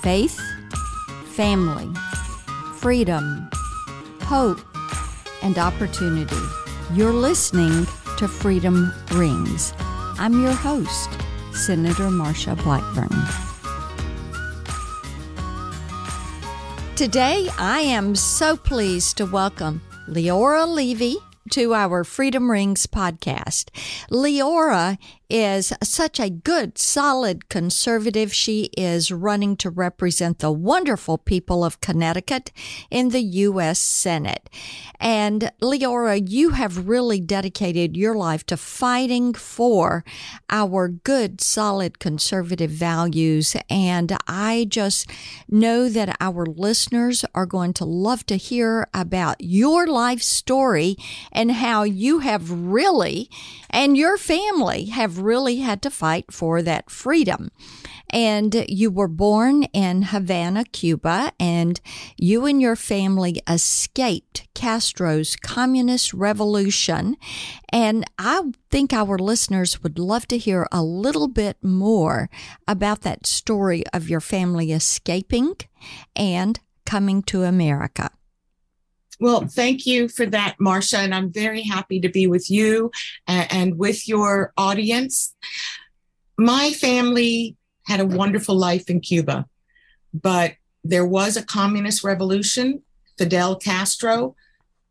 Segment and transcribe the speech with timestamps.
[0.00, 0.40] faith,
[1.34, 1.92] family,
[2.76, 3.50] freedom,
[4.22, 4.60] hope,
[5.42, 6.36] and opportunity.
[6.92, 7.86] You're listening
[8.18, 9.74] to Freedom Rings.
[10.18, 11.10] I'm your host,
[11.52, 13.08] Senator Marsha Blackburn.
[16.94, 21.16] Today, I am so pleased to welcome Leora Levy
[21.50, 23.70] to our Freedom Rings podcast.
[24.10, 24.98] Leora
[25.28, 28.32] is such a good, solid conservative.
[28.32, 32.50] She is running to represent the wonderful people of Connecticut
[32.90, 33.78] in the U.S.
[33.78, 34.48] Senate.
[34.98, 40.04] And Leora, you have really dedicated your life to fighting for
[40.50, 43.56] our good, solid conservative values.
[43.68, 45.10] And I just
[45.48, 50.96] know that our listeners are going to love to hear about your life story
[51.32, 53.28] and how you have really,
[53.70, 57.50] and your family have really had to fight for that freedom.
[58.10, 61.80] And you were born in Havana, Cuba, and
[62.16, 67.16] you and your family escaped Castro's communist revolution.
[67.70, 72.30] And I think our listeners would love to hear a little bit more
[72.66, 75.54] about that story of your family escaping
[76.16, 78.10] and coming to America.
[79.20, 80.98] Well, thank you for that, Marsha.
[80.98, 82.90] And I'm very happy to be with you
[83.26, 85.34] and, with your audience.
[86.36, 89.46] My family had a wonderful life in Cuba,
[90.14, 92.82] but there was a communist revolution.
[93.16, 94.36] Fidel Castro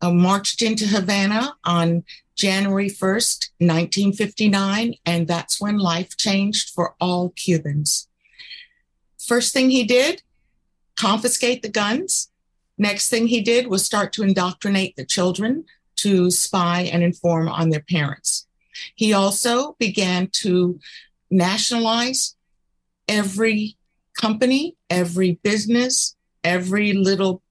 [0.02, 2.04] uh, marched into Havana on
[2.36, 8.08] January 1st, 1959, and that's when life changed for all Cubans.
[9.18, 10.22] First thing he did,
[10.96, 12.30] confiscate the guns
[12.78, 15.64] Next thing he did was start to indoctrinate the children
[15.96, 18.46] to spy and inform on their parents.
[18.94, 20.78] He also began to
[21.30, 22.36] nationalize
[23.08, 23.76] every
[24.16, 27.42] company, every business, every little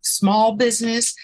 [0.00, 1.14] small business.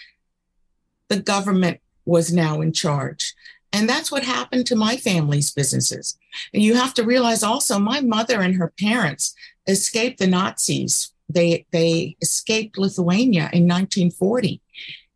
[1.09, 3.33] The government was now in charge.
[3.71, 6.17] And that's what happened to my family's businesses.
[6.53, 9.35] And you have to realize also, my mother and her parents
[9.67, 14.61] escaped the Nazis they they escaped Lithuania in 1940.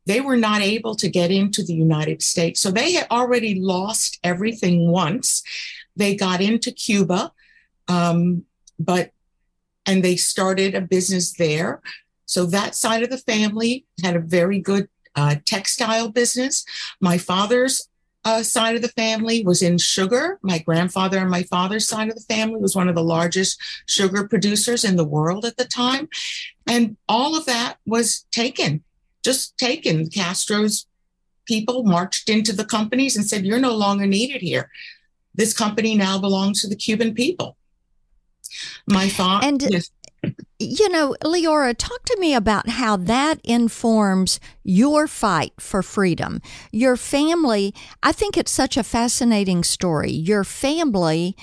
[0.06, 4.20] They were not able to get into the United States, so they had already lost
[4.24, 5.44] everything once.
[5.96, 7.32] They got into Cuba,
[7.88, 8.44] um,
[8.80, 9.12] but
[9.86, 11.82] and they started a business there.
[12.26, 16.66] So that side of the family had a very good uh, textile business.
[17.00, 17.88] My father's
[18.26, 20.40] uh, side of the family was in sugar.
[20.42, 24.28] My grandfather and my father's side of the family was one of the largest sugar
[24.28, 26.08] producers in the world at the time.
[26.68, 28.84] And all of that was taken,
[29.24, 30.10] just taken.
[30.10, 30.88] Castro's
[31.46, 34.70] people marched into the companies and said, You're no longer needed here.
[35.36, 37.58] This company now belongs to the Cuban people.
[38.88, 39.48] My father.
[39.48, 39.90] And yes
[40.64, 46.42] you know, Leora, talk to me about how that informs your fight for freedom.
[46.72, 50.12] Your family, I think it's such a fascinating story.
[50.12, 51.36] Your family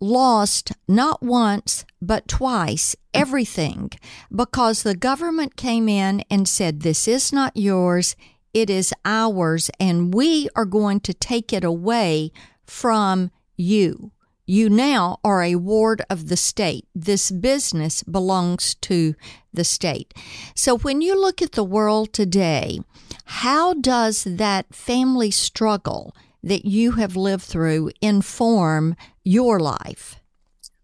[0.00, 3.90] lost not once, but twice everything
[4.34, 8.16] because the government came in and said, This is not yours,
[8.54, 12.32] it is ours, and we are going to take it away
[12.64, 14.12] from you.
[14.50, 16.86] You now are a ward of the state.
[16.94, 19.14] This business belongs to
[19.52, 20.14] the state.
[20.54, 22.80] So when you look at the world today,
[23.26, 30.16] how does that family struggle that you have lived through inform your life?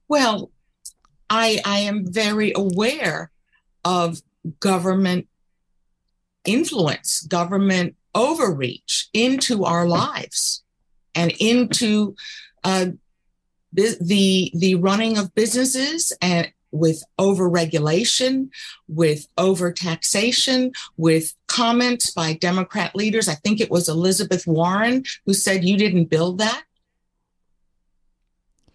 [0.09, 0.51] Well,
[1.31, 3.31] I, I am very aware
[3.83, 4.21] of
[4.61, 5.27] government
[6.45, 10.63] influence, government overreach into our lives
[11.15, 12.15] and into
[12.63, 12.89] uh,
[13.75, 18.51] the the running of businesses and with over regulation,
[18.89, 23.29] with over taxation, with comments by Democrat leaders.
[23.29, 26.65] I think it was Elizabeth Warren who said, You didn't build that.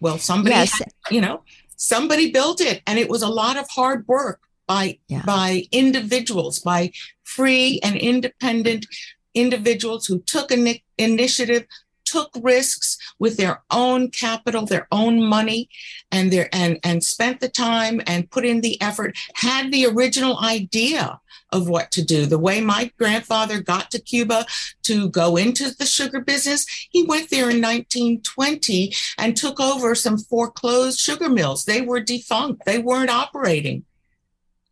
[0.00, 0.78] Well, somebody, yes.
[0.78, 1.42] had, you know,
[1.76, 2.82] somebody built it.
[2.86, 5.22] And it was a lot of hard work by, yeah.
[5.26, 6.92] by individuals, by
[7.22, 8.86] free and independent
[9.34, 11.66] individuals who took an initiative,
[12.10, 15.68] took risks with their own capital, their own money,
[16.10, 20.38] and their and and spent the time and put in the effort, had the original
[20.40, 21.20] idea
[21.52, 22.26] of what to do.
[22.26, 24.46] The way my grandfather got to Cuba
[24.82, 30.18] to go into the sugar business, he went there in 1920 and took over some
[30.18, 31.64] foreclosed sugar mills.
[31.64, 33.84] They were defunct, they weren't operating.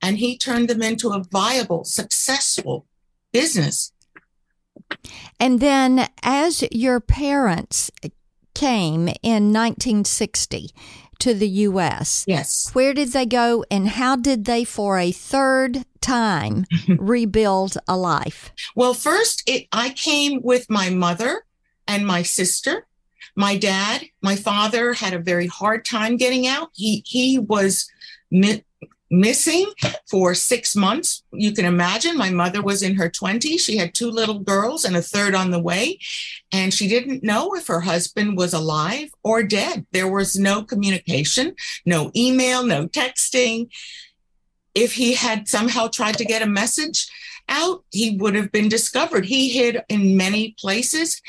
[0.00, 2.86] And he turned them into a viable, successful
[3.32, 3.92] business
[5.40, 7.90] and then, as your parents
[8.54, 10.70] came in 1960
[11.20, 12.24] to the U.S.
[12.26, 12.70] Yes.
[12.74, 16.64] Where did they go, and how did they, for a third time,
[16.98, 18.52] rebuild a life?
[18.74, 21.44] Well, first, it, I came with my mother
[21.86, 22.86] and my sister.
[23.34, 26.70] My dad, my father had a very hard time getting out.
[26.74, 27.88] He he was
[28.30, 28.64] mi-
[29.10, 29.66] missing
[30.10, 31.22] for six months.
[31.32, 33.60] You can imagine my mother was in her 20s.
[33.60, 35.98] She had two little girls and a third on the way.
[36.52, 39.86] And she didn't know if her husband was alive or dead.
[39.92, 41.54] There was no communication,
[41.86, 43.70] no email, no texting.
[44.74, 47.08] If he had somehow tried to get a message
[47.48, 49.24] out, he would have been discovered.
[49.24, 51.20] He hid in many places.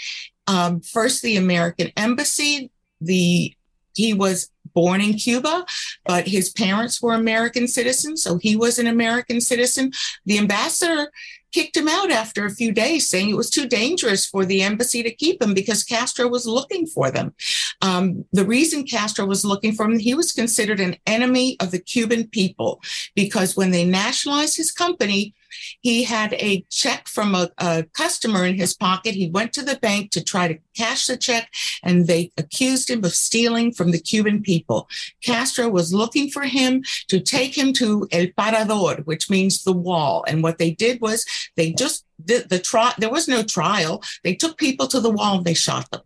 [0.48, 3.54] Um, first, the American embassy, the
[3.96, 5.66] he was born in Cuba,
[6.06, 9.92] but his parents were American citizens, so he was an American citizen.
[10.26, 11.12] The ambassador
[11.52, 15.04] kicked him out after a few days, saying it was too dangerous for the embassy
[15.04, 17.34] to keep him because Castro was looking for them.
[17.82, 21.80] Um, the reason Castro was looking for him, he was considered an enemy of the
[21.80, 22.82] Cuban people
[23.16, 25.34] because when they nationalized his company,
[25.82, 29.16] he had a check from a, a, customer in his pocket.
[29.16, 31.52] He went to the bank to try to cash the check,
[31.84, 34.88] and they accused him of stealing from the Cuban people.
[35.24, 40.24] Castro was looking for him to take him to el paredón, which means the wall.
[40.28, 41.26] And what they did was
[41.56, 42.94] they just did the trial.
[42.98, 44.04] There was no trial.
[44.24, 46.02] They took people to the wall and they shot them.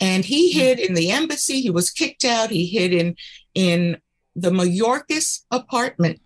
[0.00, 0.58] And he hmm.
[0.58, 1.60] hid in the embassy.
[1.60, 2.50] He was kicked out.
[2.50, 3.16] He hid in
[3.54, 3.98] in
[4.36, 6.20] the Mayorkas apartment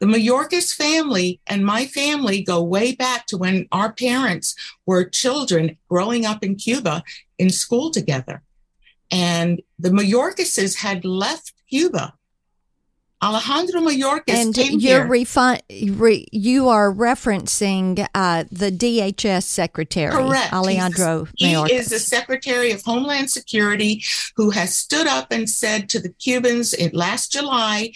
[0.00, 4.56] the Mayorkas family and my family go way back to when our parents
[4.86, 7.04] were children growing up in Cuba
[7.38, 8.42] in school together.
[9.10, 12.14] And the Mayorkases had left Cuba.
[13.22, 15.60] Alejandro Mayorkas and you're refi-
[16.00, 20.54] re- you are referencing uh, the DHS secretary, Correct.
[20.54, 21.68] Alejandro He's, Mayorkas.
[21.68, 24.02] He is the Secretary of Homeland Security
[24.36, 27.92] who has stood up and said to the Cubans in last July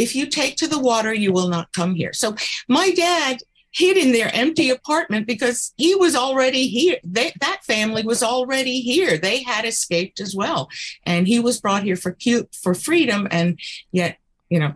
[0.00, 2.12] if you take to the water, you will not come here.
[2.14, 2.34] So
[2.68, 3.38] my dad
[3.72, 6.96] hid in their empty apartment because he was already here.
[7.04, 9.18] They, that family was already here.
[9.18, 10.68] They had escaped as well,
[11.04, 13.28] and he was brought here for cute for freedom.
[13.30, 13.58] And
[13.92, 14.16] yet,
[14.48, 14.72] you know,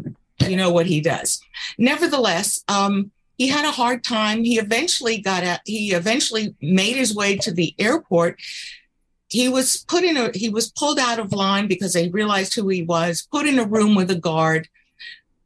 [0.47, 1.41] you know what he does.
[1.79, 4.45] Nevertheless, um, he had a hard time.
[4.45, 5.61] He eventually got out.
[5.65, 8.41] He eventually made his way to the airport.
[9.29, 10.31] He was put in a.
[10.35, 13.27] He was pulled out of line because they realized who he was.
[13.33, 14.69] Put in a room with a guard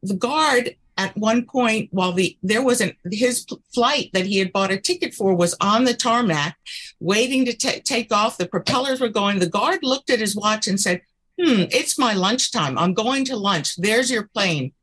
[0.01, 4.71] the guard at one point while the there wasn't his flight that he had bought
[4.71, 6.57] a ticket for was on the tarmac
[6.99, 8.37] waiting to t- take off.
[8.37, 9.39] The propellers were going.
[9.39, 11.01] The guard looked at his watch and said
[11.41, 12.77] hmm it's my lunchtime.
[12.77, 13.77] I'm going to lunch.
[13.77, 14.73] There's your plane.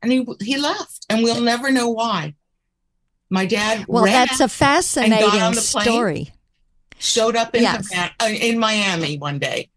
[0.00, 2.34] And he he left and we'll never know why.
[3.30, 6.32] My dad well that's a fascinating story.
[6.98, 7.90] showed up in, yes.
[8.20, 9.70] Uh, in miami one day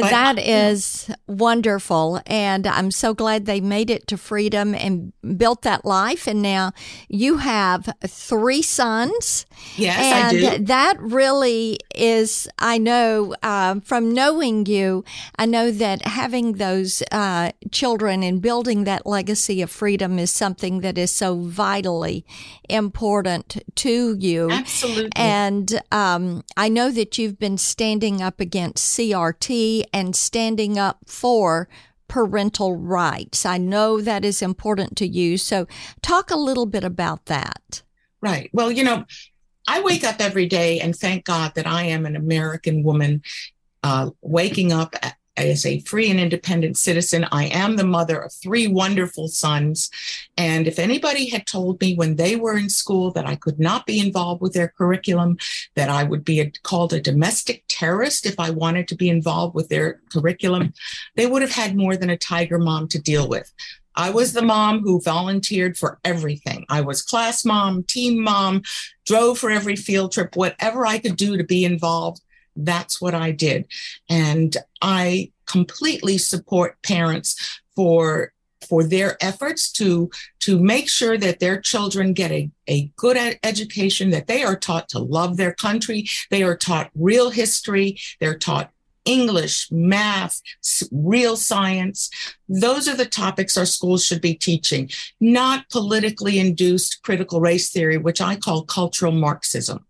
[0.00, 2.20] that is wonderful.
[2.26, 6.26] And I'm so glad they made it to freedom and built that life.
[6.26, 6.72] And now
[7.08, 9.46] you have three sons.
[9.76, 10.64] Yes, and I do.
[10.64, 15.04] that really is, I know uh, from knowing you,
[15.38, 20.80] I know that having those uh, children and building that legacy of freedom is something
[20.80, 22.24] that is so vitally
[22.68, 24.50] important to you.
[24.50, 25.10] Absolutely.
[25.16, 31.68] And um, I know that you've been standing up against CRT and standing up for
[32.08, 33.44] parental rights.
[33.44, 35.38] I know that is important to you.
[35.38, 35.66] So,
[36.02, 37.82] talk a little bit about that.
[38.20, 38.50] Right.
[38.52, 39.04] Well, you know,
[39.66, 43.22] I wake up every day and thank God that I am an American woman
[43.82, 44.94] uh, waking up
[45.36, 47.26] as a free and independent citizen.
[47.32, 49.90] I am the mother of three wonderful sons.
[50.36, 53.86] And if anybody had told me when they were in school that I could not
[53.86, 55.38] be involved with their curriculum,
[55.74, 59.54] that I would be a, called a domestic terrorist if I wanted to be involved
[59.54, 60.72] with their curriculum,
[61.14, 63.52] they would have had more than a tiger mom to deal with.
[63.96, 66.66] I was the mom who volunteered for everything.
[66.68, 68.62] I was class mom, team mom,
[69.06, 72.20] drove for every field trip, whatever I could do to be involved
[72.56, 73.66] that's what I did.
[74.08, 78.32] And I completely support parents for
[78.68, 80.10] for their efforts to
[80.40, 84.88] to make sure that their children get a, a good education that they are taught
[84.88, 86.06] to love their country.
[86.30, 87.98] They are taught real history.
[88.20, 88.70] They're taught
[89.04, 90.42] english math
[90.90, 92.10] real science.
[92.48, 97.98] Those are the topics our schools should be teaching not politically induced critical race theory
[97.98, 99.85] which i call cultural marxism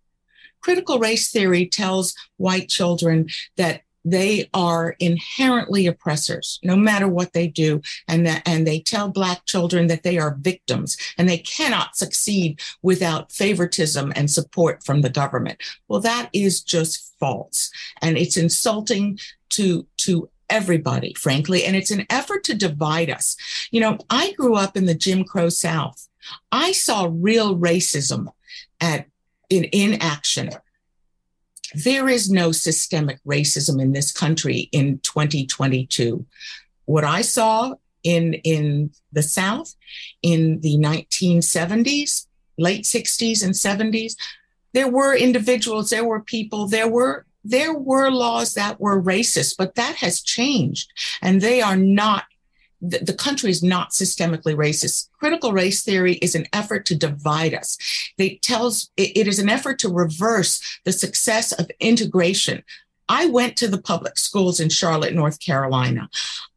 [0.66, 7.46] critical race theory tells white children that they are inherently oppressors no matter what they
[7.46, 11.94] do and that and they tell black children that they are victims and they cannot
[11.94, 17.70] succeed without favoritism and support from the government well that is just false
[18.02, 19.16] and it's insulting
[19.48, 23.36] to to everybody, frankly, and it's an effort to divide us.
[23.72, 26.06] You know, I grew up in the Jim Crow South.
[26.52, 28.28] I saw real racism
[28.80, 29.06] at
[29.48, 30.50] in, inaction.
[31.74, 36.24] There is no systemic racism in this country in 2022.
[36.84, 39.74] What I saw in, in the South
[40.22, 42.26] in the 1970s,
[42.56, 44.14] late 60s and 70s,
[44.72, 49.76] there were individuals, there were people, there were there were laws that were racist, but
[49.76, 50.90] that has changed
[51.22, 52.24] and they are not
[52.90, 55.08] the, the country is not systemically racist.
[55.18, 57.78] Critical race theory is an effort to divide us.
[58.18, 62.62] It tells it, it is an effort to reverse the success of integration.
[63.08, 66.08] I went to the public schools in Charlotte, North Carolina.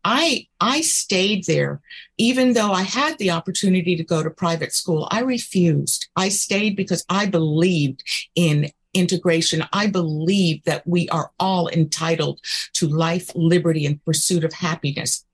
[0.03, 1.81] I I stayed there
[2.17, 5.07] even though I had the opportunity to go to private school.
[5.09, 6.09] I refused.
[6.15, 8.03] I stayed because I believed
[8.35, 9.63] in integration.
[9.71, 12.41] I believe that we are all entitled
[12.73, 15.25] to life, liberty, and pursuit of happiness.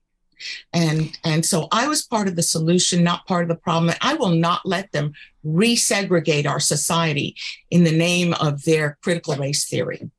[0.74, 3.94] And, and so I was part of the solution, not part of the problem.
[4.02, 5.14] I will not let them
[5.46, 7.36] resegregate our society
[7.70, 10.10] in the name of their critical race theory.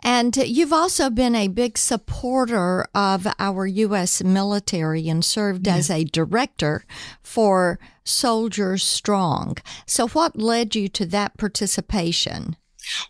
[0.00, 4.22] And you've also been a big supporter of our U.S.
[4.22, 5.76] military and served yeah.
[5.76, 6.84] as a director
[7.22, 9.56] for Soldiers Strong.
[9.86, 12.56] So, what led you to that participation?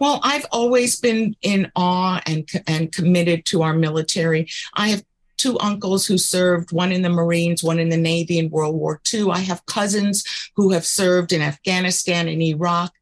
[0.00, 4.48] Well, I've always been in awe and, and committed to our military.
[4.74, 5.04] I have
[5.36, 9.00] two uncles who served, one in the Marines, one in the Navy in World War
[9.12, 9.30] II.
[9.30, 10.24] I have cousins
[10.56, 12.92] who have served in Afghanistan and Iraq.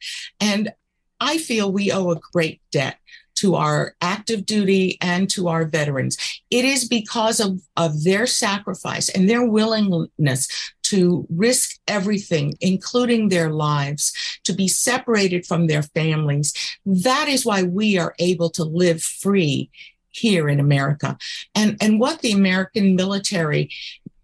[0.41, 0.73] And
[1.21, 2.99] I feel we owe a great debt
[3.37, 6.17] to our active duty and to our veterans.
[6.51, 13.51] It is because of, of their sacrifice and their willingness to risk everything, including their
[13.51, 14.13] lives,
[14.45, 16.53] to be separated from their families.
[16.87, 19.71] That is why we are able to live free
[20.15, 21.19] here in America.
[21.55, 23.71] And, and what the American military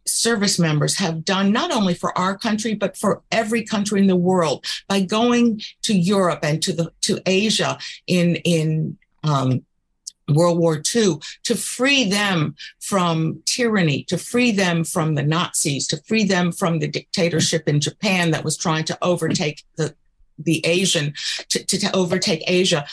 [0.07, 4.17] service members have done not only for our country but for every country in the
[4.17, 9.63] world by going to Europe and to the to Asia in in um,
[10.35, 15.97] World War II to free them from tyranny, to free them from the Nazis, to
[16.07, 19.95] free them from the dictatorship in Japan that was trying to overtake the
[20.39, 21.13] the Asian
[21.51, 22.87] to, to, to overtake Asia.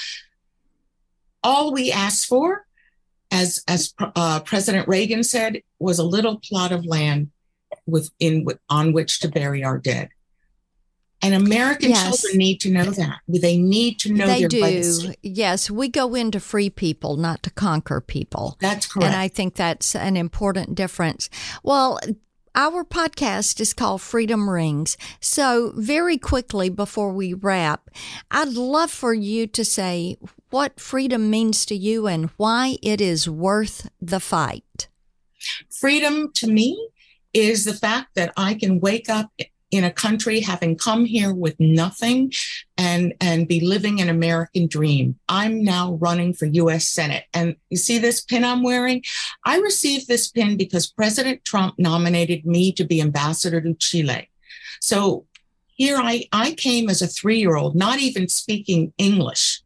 [1.44, 2.67] All we asked for
[3.32, 7.32] as as uh, President Reagan said, was a little plot of land
[7.86, 10.10] within on which to bury our dead.
[11.22, 12.22] And American yes.
[12.22, 13.20] children need to know that.
[13.28, 14.62] They need to know they their do.
[14.62, 15.16] Legacy.
[15.24, 18.56] Yes, we go in to free people, not to conquer people.
[18.60, 19.08] That's correct.
[19.08, 21.28] And I think that's an important difference.
[21.64, 22.00] Well,
[22.58, 24.98] our podcast is called Freedom Rings.
[25.22, 27.92] So, very quickly before we wrap,
[28.32, 30.18] I'd love for you to say
[30.50, 34.88] what freedom means to you and why it is worth the fight.
[35.70, 36.90] Freedom to me
[37.32, 39.32] is the fact that I can wake up
[39.70, 42.32] in a country having come here with nothing
[42.78, 45.18] and and be living an American dream.
[45.28, 47.26] I'm now running for US Senate.
[47.34, 49.04] And you see this pin I'm wearing?
[49.46, 54.30] I received this pin because President Trump nominated me to be ambassador to Chile.
[54.80, 55.26] So
[55.76, 59.62] here I, I came as a three year old, not even speaking English.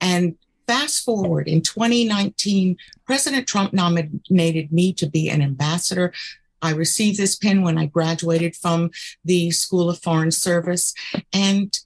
[0.00, 2.76] And fast forward in 2019,
[3.06, 6.12] President Trump nominated me to be an ambassador.
[6.62, 8.90] I received this pin when I graduated from
[9.24, 10.94] the School of Foreign Service.
[11.32, 11.78] And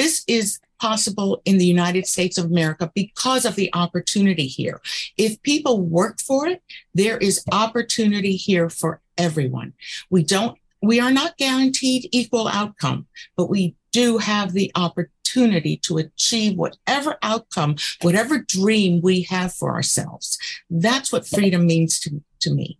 [0.00, 4.80] this is possible in the United States of America because of the opportunity here.
[5.18, 6.62] If people work for it,
[6.94, 9.74] there is opportunity here for everyone.
[10.08, 15.98] We don't we are not guaranteed equal outcome, but we do have the opportunity to
[15.98, 20.38] achieve whatever outcome, whatever dream we have for ourselves.
[20.70, 22.78] That's what freedom means to, to me.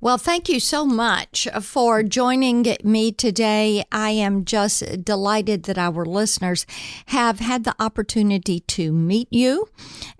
[0.00, 3.82] Well, thank you so much for joining me today.
[3.90, 6.66] I am just delighted that our listeners
[7.06, 9.68] have had the opportunity to meet you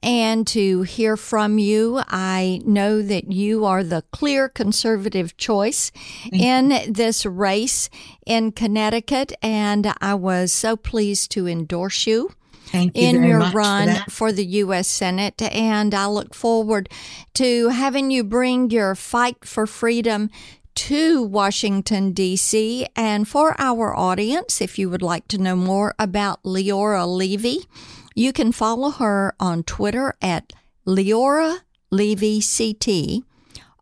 [0.03, 2.01] and to hear from you.
[2.09, 5.93] I know that you are the clear conservative choice
[6.33, 7.89] in this race
[8.27, 12.33] in Connecticut, and I was so pleased to endorse you.
[12.73, 14.89] You in your run for, for, the U.S.
[14.89, 15.41] Senate.
[15.43, 16.89] And I look forward
[17.35, 20.31] to having you bring your fight for freedom
[20.75, 22.87] to Washington, D.C.
[22.95, 27.67] And for our audience, if you would like to know more about Leora Levy,
[28.15, 30.53] you can follow her on Twitter at
[30.87, 31.61] Leora
[31.91, 33.25] Levy CT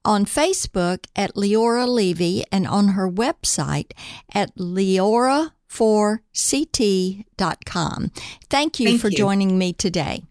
[0.07, 3.91] on Facebook at Leora Levy and on her website
[4.33, 8.11] at Leora for ct.com.
[8.49, 9.17] Thank you Thank for you.
[9.17, 10.23] joining me today.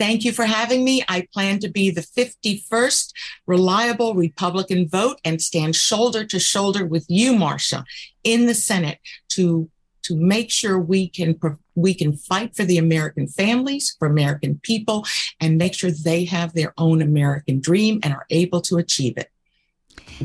[0.00, 1.04] Thank you for having me.
[1.08, 3.12] I plan to be the 51st
[3.46, 7.84] reliable Republican vote and stand shoulder to shoulder with you, Marsha,
[8.24, 8.98] in the Senate
[9.30, 9.70] to
[10.02, 11.38] to make sure we can
[11.76, 15.06] we can fight for the American families, for American people,
[15.38, 19.30] and make sure they have their own American dream and are able to achieve it.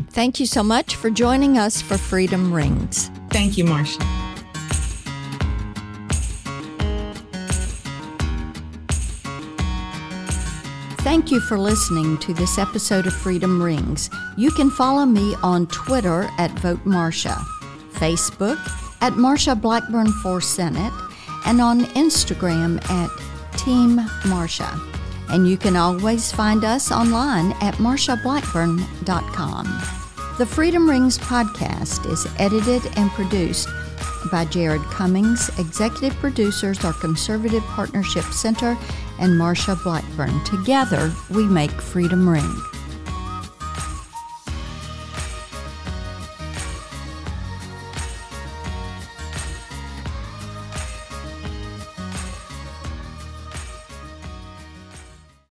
[0.10, 3.12] Thank you so much for joining us for Freedom Rings.
[3.30, 4.35] Thank you, Marsha.
[11.06, 14.10] Thank you for listening to this episode of Freedom Rings.
[14.38, 17.38] You can follow me on Twitter at Vote Marsha,
[17.92, 18.58] Facebook
[19.02, 20.92] at Marsha Blackburn for Senate,
[21.46, 23.12] and on Instagram at
[23.56, 24.68] Team Marsha.
[25.30, 29.66] And you can always find us online at marshablackburn.com.
[30.40, 33.70] The Freedom Rings podcast is edited and produced
[34.32, 35.50] by Jared Cummings.
[35.60, 38.76] Executive producers are Conservative Partnership Center
[39.20, 40.44] and Marsha Blackburn.
[40.44, 42.62] Together, we make Freedom Ring.